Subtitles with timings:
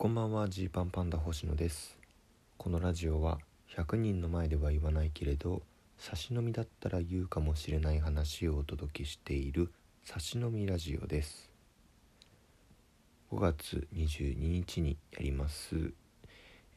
[0.00, 1.98] こんばんはジーパンパンダ星野です。
[2.56, 3.40] このラジオは
[3.74, 5.62] 100人の前では言わないけれど
[5.98, 9.72] 差し飲みだったら言うかもしれない話をお届けしている
[10.04, 11.50] 差し飲みラジオです。
[13.32, 15.74] 5月22日にやります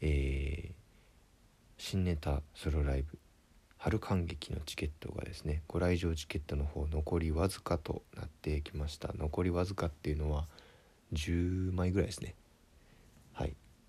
[0.01, 0.73] えー、
[1.77, 3.19] 新ネタソロライブ
[3.77, 9.13] 春感激のチケットがですねご来場チケットの方残りわずかとなってきました。
[9.15, 10.47] 残りわずかっていうのは
[11.13, 12.33] 10枚ぐらいですね。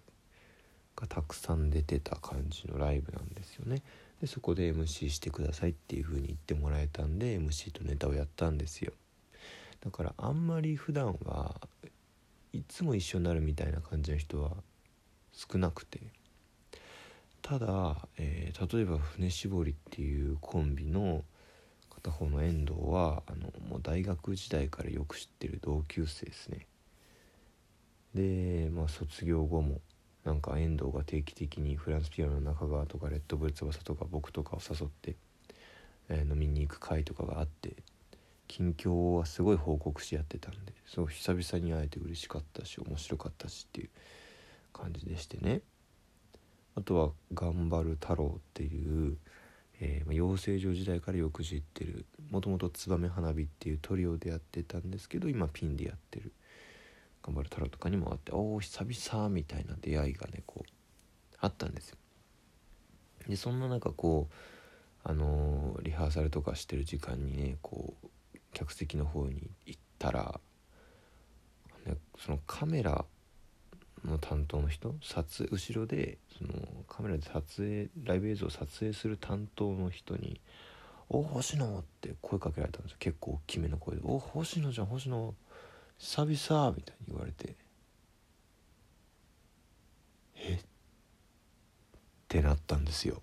[0.97, 3.83] がたくさん出てた感じのライブなんですよね。
[4.21, 8.93] でそこで MC してくださいっていう風に言ってもらえたんで MC とネタをやったんですよ。
[9.81, 11.55] だからあんまり普段は
[12.53, 14.51] いつも一緒になるみたいな感じの人は
[15.33, 16.01] 少なくて
[17.43, 21.23] ただ、えー、例えば船絞りっていうコンビの
[21.91, 26.67] 片方の遠藤はあのもう大学時代からよく知ってる同級生ですね
[28.15, 29.81] でまあ卒業後も
[30.29, 35.17] なんか遠藤が定期的にフランスピアノの中川とかレッドブル翼とか僕とかを誘って、
[36.11, 37.77] えー、飲みに行く会とかがあって
[38.47, 43.89] 近況はすごい報告し合ってたんですごい久々に会えて嬉しかったし面白かったしっていう
[44.75, 45.63] 感じでしてね。
[46.75, 49.17] あとは「頑張る太郎」っていう、
[49.81, 56.33] えー、養成所時代からよく知ってるもともと「ツバメ花火」っていうトリオでやってたんですけど今ピンでやってる。
[57.23, 60.71] 頑張る太郎とかにもあっておお久々みたいな出会いがねこう
[61.41, 61.97] あったんですよ
[63.29, 64.35] でそんな中こう
[65.05, 68.09] あのー、リハーサルとかしてる時間にねこう
[68.53, 70.41] 客席の方に行ったら、
[71.87, 73.05] ね、そのカメラ
[74.05, 76.51] の担当の人撮影後ろでその
[76.89, 80.41] カメラで撮影ライブ映像を撮影する担当の人に
[81.09, 85.35] 「おお星野!」って声かけられたんですよ結構大きめの声で「おお星野じゃん星野!」
[85.99, 87.57] 久々みたいに言われて。
[90.37, 90.55] え？
[90.55, 90.59] っ
[92.29, 93.21] てなったんですよ。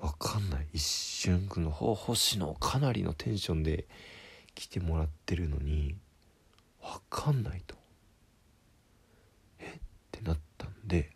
[0.00, 0.66] わかんない。
[0.74, 3.86] 一瞬くの方星野かなりのテンションで
[4.54, 5.96] 来てもらってるのに
[6.82, 7.76] わかんないと。
[9.58, 9.64] え？
[9.64, 9.80] っ
[10.12, 11.10] てなったんで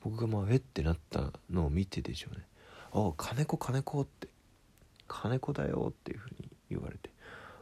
[0.00, 0.56] 僕がまあえ？
[0.56, 2.44] ってなったのを見てでしょうね
[2.92, 4.28] 「あ金子金子」って
[5.06, 7.10] 「金子だよ」っていうふうに言われて。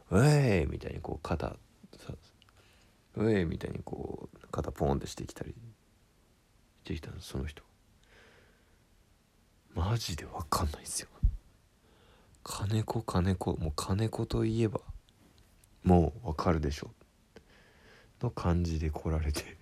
[0.09, 1.55] ウェーみたいにこう肩
[3.15, 7.63] ウェーみたいにこう肩ポーンってしてきたりしてきたその人。
[9.73, 11.07] マジで分かんないですよ。
[12.43, 14.79] 金子金子もう金子といえば
[15.83, 16.91] もう分かるでしょ。
[18.21, 19.57] の感じで来られて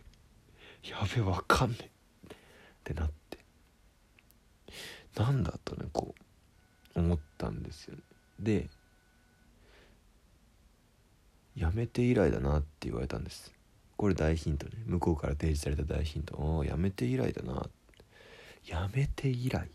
[0.83, 1.85] やべ分かんねえ。
[1.85, 1.87] っ
[2.83, 3.39] てなって。
[5.17, 6.13] なんだとねこ
[6.95, 8.01] う思ったんですよね。
[8.39, 8.69] で
[11.55, 13.53] やめて以来だなって言われたんです。
[13.97, 14.73] これ大ヒントね。
[14.85, 16.35] 向こうから提示された大ヒント。
[16.35, 17.69] おおやめて以来だな。
[18.67, 19.69] やめて以来。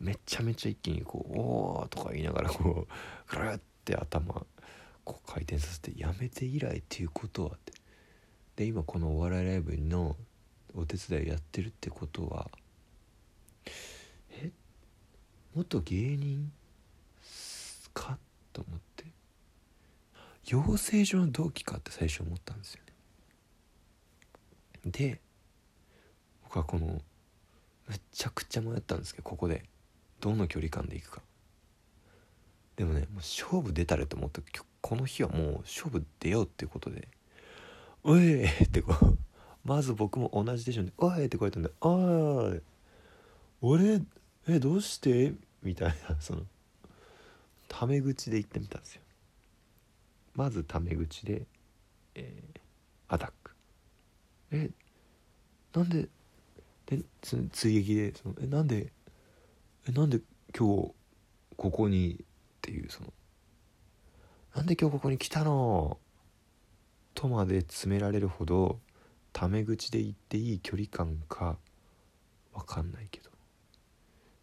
[0.00, 4.46] めちゃめちゃ一気にこう「おお」とか言いながらこうぐるって頭
[5.04, 7.72] こう回転させてやめて以来っていうことはって。
[8.56, 10.16] で今このお笑いライブの
[10.74, 12.50] お手伝いをやってるってことは
[14.30, 14.50] え
[15.54, 16.50] 元芸人
[17.92, 18.18] か
[18.52, 18.87] と思って。
[20.48, 22.80] 養成所の同期かって最初思ったんですよ
[24.84, 25.20] ねで
[26.44, 27.00] 僕はこの
[27.88, 29.64] めちゃくちゃ迷ったんですけどここで
[30.20, 31.22] どの距離感でいくか
[32.76, 34.40] でもねもう勝負出たれと思った
[34.80, 37.08] この日はもう勝負出ようっていうことで
[38.04, 39.18] 「おい!」ってこう
[39.64, 42.62] まず僕も同じテンションで「おい!」って声えたんで「おい
[43.60, 44.00] 俺
[44.48, 46.46] えどうして?」みたいなその
[47.68, 49.02] タメ口で言ってみたんですよ
[50.38, 51.42] まずタメ口で、
[52.14, 52.60] えー、
[53.08, 53.50] アタック。
[54.52, 54.70] え
[55.74, 56.08] なんで
[56.86, 57.00] で
[57.50, 58.92] 追撃でそのえなんで
[59.88, 60.20] えなんで
[60.56, 60.92] 今日
[61.56, 62.24] ここにっ
[62.62, 63.12] ていうその
[64.54, 65.98] なんで今日ここに来たの？
[67.14, 68.78] とまで詰められるほど
[69.32, 71.56] タメ口で言っていい距離感か
[72.54, 73.30] 分かんないけど。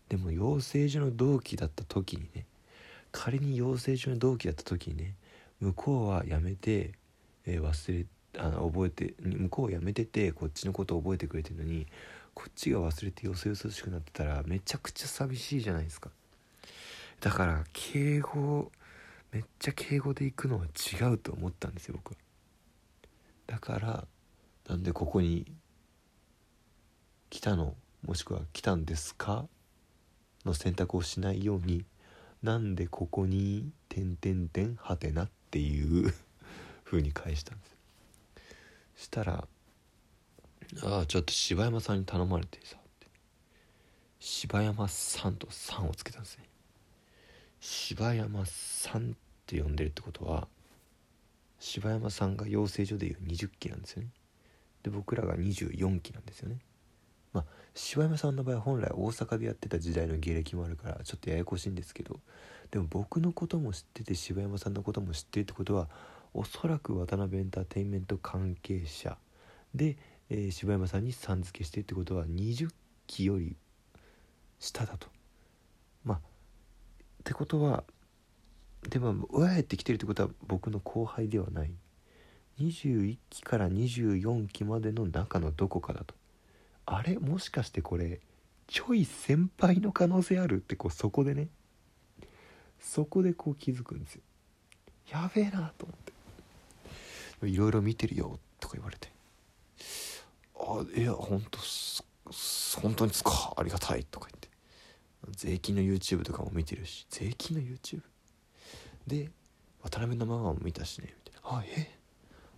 [0.10, 2.46] でも養成所の同期だった時にね
[3.14, 5.16] 仮に養成所の同期だった時にね
[5.62, 6.94] 向こうはやめて、
[7.46, 8.06] えー、忘れ
[8.38, 11.88] あの覚えて向こうやめててこっちのことを覚えてくれてるのに
[12.34, 16.10] こっちが忘れてよそよそしくなってたらめちゃくちゃ寂しいじゃないですか。
[17.22, 18.72] だから敬語
[19.32, 22.18] めっちゃ敬語で行くのは違うと思ったんですよ僕は。
[23.48, 24.06] だから
[24.68, 25.46] なんでここに
[27.30, 27.76] 来たの？
[28.06, 29.46] もしくは来たんですか？
[30.46, 31.86] の選択をしないように
[32.46, 36.14] なんでここに「てんてんてんはてな」っていう
[36.86, 37.76] 風に返したんです。
[39.06, 39.48] したら
[40.84, 43.08] ああちょっと柴山さんに頼まれてさって
[44.20, 46.48] 柴山さんと「さん」をつけたんですね。
[47.60, 49.16] 柴山さんっ
[49.48, 50.48] て呼んでるってことは
[51.60, 54.10] 柴山さんが養成所でいう20期なんですよね。
[54.84, 56.60] で僕らが24期なんですよね。
[57.76, 62.20] 柴山さんの場合は本来大阪でやってた時代の芸歴もあるからちょっとややこしいんですけど
[62.72, 65.88] でも僕のことも知ってて柴山さんのことも知ってるってことは
[66.34, 69.18] おそらく渡辺エンターテインメント関係者
[69.74, 69.98] で
[70.30, 72.70] えー、柴山さんにさん付けしてってことは20
[73.08, 73.56] 期より
[74.60, 75.08] 下だと。
[76.04, 76.22] まあっ
[77.24, 77.84] てことは
[78.90, 81.72] でも親へってきてるってことは僕の後輩ではない
[82.60, 86.14] 21期から24期までの中のどこかだと
[86.86, 87.18] あれ？
[87.18, 88.20] もしかしてこれ
[88.68, 90.56] ちょい先輩の可能性ある？
[90.56, 91.50] ってこうそこでね。
[92.80, 94.22] そこでこう気づくんですよ。
[95.12, 95.98] やべえなと思っ
[97.42, 97.48] て。
[97.48, 99.12] いろいろ見てるよとか言われて。
[100.58, 101.60] あいや本当
[102.82, 103.54] 本当につか。
[103.58, 104.50] ありがたいとか言って。
[105.32, 107.08] 税金の YouTube とかも見てるし。
[107.10, 108.02] 税金の YouTube
[109.08, 109.32] で
[109.82, 111.14] 渡辺のママも見たしね。
[111.26, 111.98] みたいな「あえ？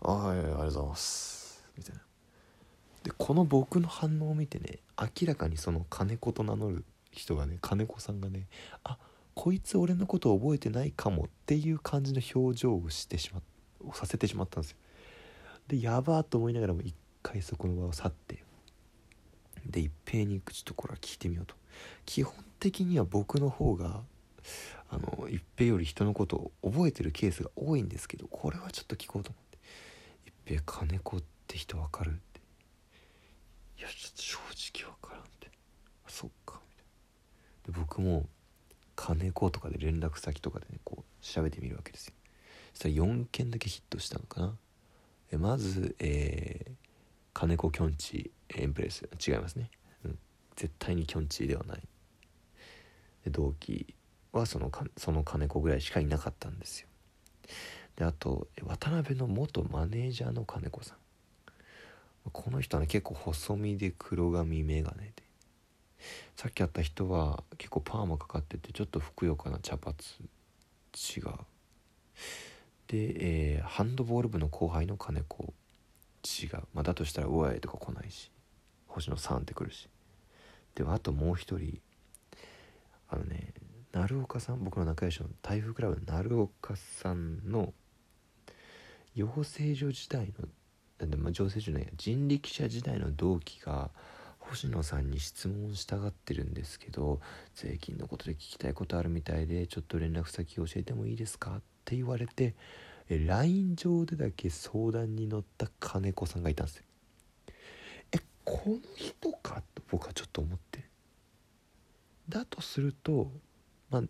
[0.02, 2.02] ああありがとうございます」みたいな。
[3.08, 8.48] でこの僕の反応を見てね明らかにその金子と名乗る人がね金子さんがね
[8.84, 8.98] あ
[9.34, 13.42] こいつ俺のこと覚えてないかもっていう感じの表情をしてしま
[13.94, 14.78] させてしまったんですよ。
[15.70, 16.94] でやばーと思いながらも一
[17.24, 18.44] 回そこの場を去って
[19.66, 21.56] で一平にちょっとこれは聞いてみようと。
[22.06, 24.02] 基本的には僕の方が
[24.90, 29.58] あの一平より人のことを覚えてるケースが多いんですけどこれはちょっと聞こうと思って
[30.28, 32.20] 「一平金子って人分かる?」
[33.82, 34.38] 「やちょっと正
[34.82, 35.52] 直分からん」って
[36.08, 36.86] 「そっか」みたい
[37.74, 38.28] なで僕も
[38.96, 42.14] 金子とかで連絡先とかでねこう調べてみるわけですよ。
[42.74, 44.58] そしたら4件だけヒットしたのかな。
[45.32, 46.88] えまずえー
[47.38, 49.08] 金子きょんちエンプレス。
[49.26, 49.70] 違いますね、
[50.04, 50.20] うん、
[50.56, 51.84] 絶対にきょんちではない。
[53.24, 53.94] で同期
[54.32, 56.88] はそのかその金子ぐらいしかいなかったんですよ。
[57.96, 60.98] であと渡辺の元マネージャーの金子さん。
[62.32, 65.14] この人はね結構細身で黒髪眼鏡で。
[66.36, 69.96] さっき会った人は結構パーマかかっててちょっとふくよかな茶髪。
[69.96, 71.24] 違う。
[72.88, 75.54] で、えー、ハンドボール部の後輩の金子。
[76.24, 78.32] 違う、まあ、だとしたら「うわい」とか来ないし。
[78.88, 79.90] 星野3ってくるし。
[80.76, 81.80] でもあともう一人。
[83.10, 83.54] あのね
[83.94, 84.64] 鳴岡さん。
[84.64, 87.74] 僕の仲良しの台風クラブの鳴岡さんの
[89.16, 90.48] 養成所時代の
[91.00, 93.92] でまあ養成所ないや人力車時代の同期が
[94.40, 97.20] 星野さんに質問したがってるんですけど
[97.54, 101.58] 税金のことで聞きたいことあるみたいでちょっと連絡先教えてもいいですか？
[101.58, 102.56] って言われて
[103.10, 106.84] LINE 上でだけ相談に乗った金子さんがいたんですよ。
[108.14, 109.62] えこの人か？
[109.76, 110.84] と僕はちょっと思って。
[112.30, 113.32] だとすると
[113.90, 114.04] まあ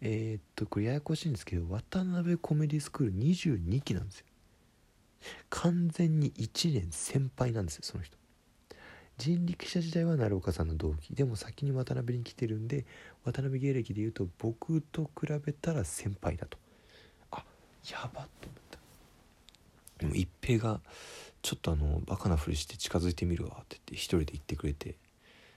[0.00, 4.26] えー、っとこれややこしいんですけど渡辺コメディスクール22期なんですよ。
[5.50, 8.16] 完全に1年先輩なんですよその人。
[9.18, 11.14] 人力車時代は鳴岡さんの同期。
[11.14, 12.86] でも先に渡辺に来てるんで
[13.24, 16.58] 渡辺芸歴でいうと僕と比べたら先輩だと。
[17.30, 17.44] あ
[17.90, 18.26] やばっと思っ
[18.70, 18.78] た。
[19.98, 20.80] でも一平が
[21.42, 24.96] ちょっとあのバカなふりして近づいてみるわって言って一人で言ってくれて。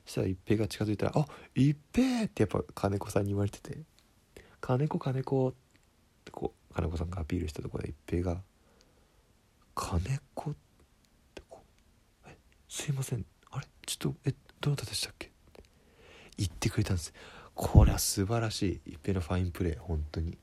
[0.05, 3.79] そしたら一平が近づいたら「あ一平!」ってやっぱ金子さんに言われてて
[4.61, 5.53] 「金子金子」っ
[6.23, 8.43] てこう金子さんがアピールしたところで一平が
[9.75, 10.55] 「金子」っ
[11.35, 11.63] てこ
[12.25, 13.25] う「えすいません。
[13.51, 13.67] あれ？
[13.85, 15.31] ちょっとえどなたでしたっけ?」
[16.37, 17.13] 言ってくれたんです。
[17.53, 18.93] これは素晴らしい。
[18.93, 20.37] 一平のファインプレー本当に。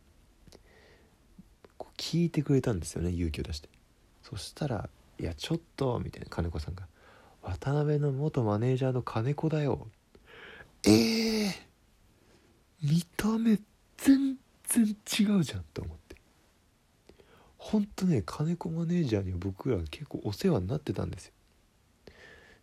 [1.76, 3.68] こう聞いてくれたんですよね勇気を出して。
[4.22, 4.88] そしたら
[5.20, 6.88] 「いやちょっと」みたいな金子さんが
[7.42, 9.88] 「渡辺の元マネージャーの金子だよ」
[10.84, 11.54] ええー、
[12.82, 13.60] 見た目
[13.98, 16.01] 全然違うじゃんと思って。
[17.62, 21.32] ほんとね金子マネージャーには僕ら結構お世話になってたんですよ。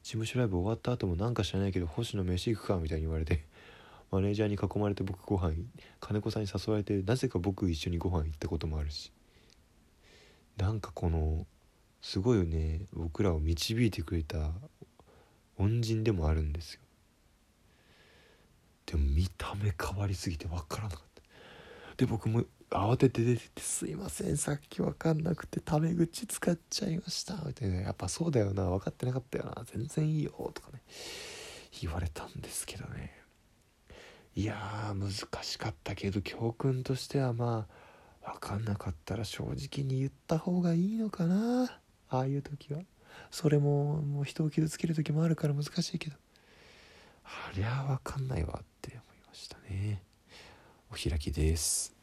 [0.04, 3.46] 事務所ライブ終わった後もなんか知らないけど星野飯行くかみたいに言われて
[4.12, 5.56] マネージャーに囲まれて僕ご飯
[6.02, 9.14] 金子さんに誘われてなぜか僕一緒にご飯行ったこともあるし。
[10.58, 11.48] なんかこの
[12.02, 14.52] すごいね僕らを導いてくれた
[15.58, 16.82] 恩人でもあるんですよ。
[18.86, 21.22] でも見た目変わりすぎて分からなかった。
[21.96, 28.70] で僕も慌てて出てて「すいませんさっき分かんなくてタメ口使っちゃいました」みたいな「やっぱそうだよな。
[28.70, 29.64] 分かってなかったよな。
[29.66, 30.82] 全然いいよ」とかね。
[31.82, 33.14] 言われたんですけどね。
[34.36, 35.12] いや難
[35.44, 37.68] しかったけど教訓としてはま
[38.24, 41.82] あ分かんなかったら正直に言った方がいいのかな。
[42.10, 42.82] ああいう時は。
[43.32, 46.16] それももう人を傷つける時もあるから難しいけど。
[47.24, 50.04] ありゃ分かんないわって思いましたね。
[50.92, 51.99] お開きです。